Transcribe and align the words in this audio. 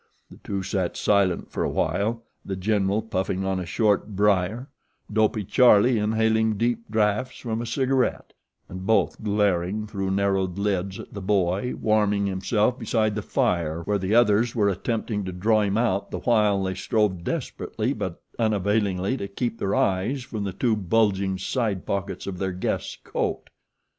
The 0.31 0.37
two 0.37 0.63
sat 0.63 0.97
silent 0.97 1.51
for 1.51 1.63
a 1.63 1.69
while, 1.69 2.23
The 2.43 2.55
General 2.55 3.03
puffing 3.03 3.45
on 3.45 3.59
a 3.59 3.67
short 3.67 4.15
briar, 4.15 4.67
Dopey 5.13 5.43
Charlie 5.43 5.99
inhaling 5.99 6.57
deep 6.57 6.89
draughts 6.89 7.37
from 7.37 7.61
a 7.61 7.67
cigarette, 7.67 8.33
and 8.67 8.87
both 8.87 9.23
glaring 9.23 9.85
through 9.85 10.09
narrowed 10.09 10.57
lids 10.57 10.99
at 10.99 11.13
the 11.13 11.21
boy 11.21 11.75
warming 11.79 12.25
himself 12.25 12.79
beside 12.79 13.13
the 13.13 13.21
fire 13.21 13.83
where 13.83 13.99
the 13.99 14.15
others 14.15 14.55
were 14.55 14.69
attempting 14.69 15.23
to 15.25 15.31
draw 15.31 15.61
him 15.61 15.77
out 15.77 16.09
the 16.09 16.17
while 16.21 16.63
they 16.63 16.73
strove 16.73 17.23
desperately 17.23 17.93
but 17.93 18.23
unavailingly 18.39 19.17
to 19.17 19.27
keep 19.27 19.59
their 19.59 19.75
eyes 19.75 20.23
from 20.23 20.43
the 20.45 20.51
two 20.53 20.75
bulging 20.75 21.37
sidepockets 21.37 22.25
of 22.25 22.39
their 22.39 22.53
guest's 22.53 22.95
coat. 23.03 23.51